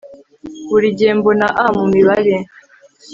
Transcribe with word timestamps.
Buri 0.69 0.87
gihe 0.97 1.11
mbona 1.19 1.47
A 1.63 1.65
mu 1.77 1.85
mibare 1.93 2.35